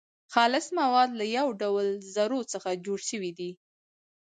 خالص 0.33 0.67
مواد 0.79 1.09
له 1.19 1.25
يو 1.37 1.47
ډول 1.61 1.87
ذرو 2.15 2.41
څخه 2.53 2.69
جوړ 2.85 2.99
سوي 3.09 3.31
دي. 3.39 3.51